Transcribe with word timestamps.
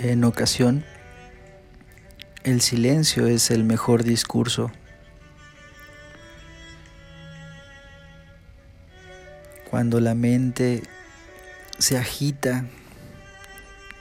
En 0.00 0.22
ocasión, 0.22 0.84
el 2.44 2.60
silencio 2.60 3.26
es 3.26 3.50
el 3.50 3.64
mejor 3.64 4.04
discurso. 4.04 4.70
Cuando 9.68 9.98
la 9.98 10.14
mente 10.14 10.84
se 11.80 11.98
agita 11.98 12.64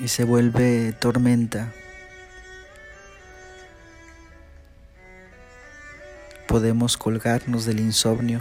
y 0.00 0.08
se 0.08 0.24
vuelve 0.24 0.92
tormenta, 0.98 1.72
podemos 6.48 6.96
colgarnos 6.96 7.66
del 7.66 7.78
insomnio. 7.78 8.40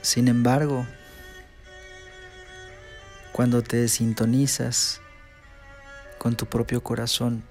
Sin 0.00 0.28
embargo, 0.28 0.86
cuando 3.32 3.60
te 3.62 3.86
sintonizas 3.88 5.02
con 6.20 6.36
tu 6.36 6.44
propio 6.44 6.82
corazón 6.82 7.42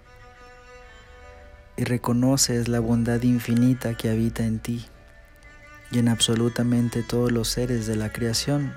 y 1.75 1.85
reconoces 1.85 2.67
la 2.67 2.79
bondad 2.79 3.23
infinita 3.23 3.97
que 3.97 4.11
habita 4.11 4.45
en 4.45 4.59
ti 4.59 4.85
y 5.91 5.97
en 5.97 6.07
absolutamente 6.07 7.01
todos 7.01 7.31
los 7.31 7.47
seres 7.47 7.87
de 7.87 7.95
la 7.95 8.11
creación, 8.11 8.71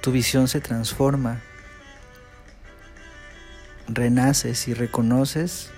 tu 0.00 0.10
visión 0.10 0.48
se 0.48 0.60
transforma, 0.60 1.40
renaces 3.86 4.66
y 4.66 4.74
reconoces 4.74 5.70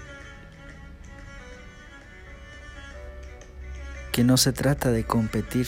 que 4.10 4.24
no 4.24 4.38
se 4.38 4.54
trata 4.54 4.90
de 4.90 5.04
competir, 5.04 5.66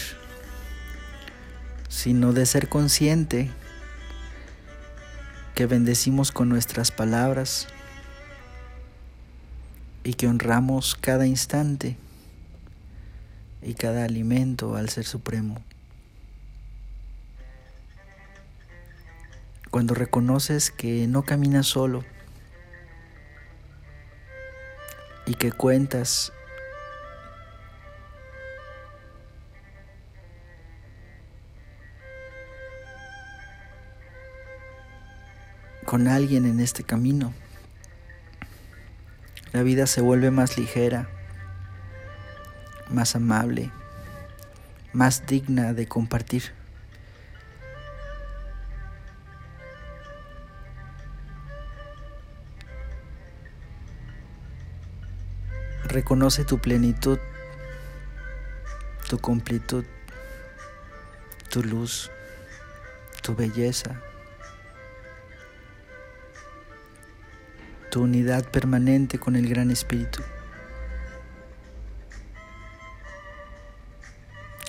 sino 1.91 2.33
de 2.33 2.47
ser 2.47 2.71
consciente 2.71 3.51
que 5.55 5.67
bendecimos 5.67 6.33
con 6.33 6.49
nuestras 6.49 6.91
palabras 6.91 7.69
y 10.03 10.15
que 10.15 10.27
honramos 10.27 10.97
cada 10.97 11.27
instante 11.27 11.97
y 13.63 13.75
cada 13.75 14.05
alimento 14.05 14.77
al 14.77 14.89
Ser 14.89 15.05
Supremo. 15.05 15.63
Cuando 19.71 19.95
reconoces 19.95 20.71
que 20.71 21.07
no 21.07 21.23
caminas 21.23 21.67
solo 21.67 22.05
y 25.27 25.35
que 25.35 25.53
cuentas 25.53 26.33
con 35.85 36.09
alguien 36.09 36.47
en 36.47 36.61
este 36.61 36.83
camino. 36.83 37.33
La 39.53 39.63
vida 39.63 39.87
se 39.87 40.01
vuelve 40.01 40.31
más 40.31 40.59
ligera, 40.59 41.09
más 42.91 43.15
amable, 43.15 43.71
más 44.93 45.27
digna 45.27 45.73
de 45.75 45.87
compartir. 45.87 46.53
Reconoce 55.85 56.45
tu 56.45 56.59
plenitud, 56.59 57.19
tu 59.09 59.21
completud, 59.21 59.85
tu 61.51 61.63
luz, 61.63 62.11
tu 63.23 63.37
belleza. 63.37 64.01
Tu 67.95 68.03
unidad 68.03 68.45
permanente 68.51 69.21
con 69.21 69.37
el 69.37 69.49
Gran 69.49 69.71
Espíritu. 69.71 70.21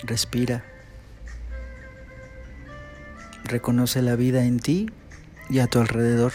Respira. 0.04 0.62
Reconoce 3.42 4.00
la 4.00 4.14
vida 4.14 4.44
en 4.44 4.60
ti 4.60 4.92
y 5.50 5.58
a 5.58 5.66
tu 5.66 5.80
alrededor. 5.80 6.34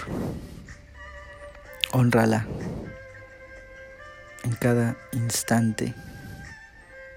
Honrala 1.94 2.46
en 4.44 4.52
cada 4.56 4.98
instante, 5.14 5.94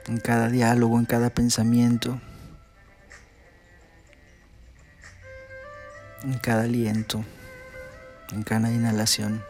en 0.06 0.18
cada 0.18 0.50
diálogo, 0.50 1.00
en 1.00 1.06
cada 1.06 1.30
pensamiento, 1.30 2.20
en 6.22 6.38
cada 6.38 6.62
aliento, 6.62 7.24
en 8.30 8.44
cada 8.44 8.70
inhalación. 8.70 9.42